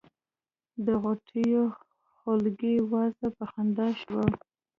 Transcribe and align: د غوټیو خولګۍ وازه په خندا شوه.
د 0.85 0.87
غوټیو 1.01 1.63
خولګۍ 2.17 2.75
وازه 2.91 3.27
په 3.37 3.43
خندا 3.51 3.87
شوه. 4.01 4.23